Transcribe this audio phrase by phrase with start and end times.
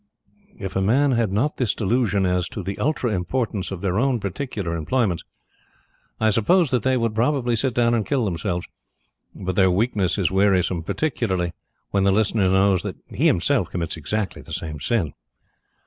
[0.57, 4.75] If men had not this delusion as to the ultra importance of their own particular
[4.75, 5.23] employments,
[6.19, 7.15] I suppose that they would
[7.59, 8.65] sit down and kill themselves.
[9.35, 11.53] But their weakness is wearisome, particularly
[11.91, 15.13] when the listener knows that he himself commits exactly the same sin.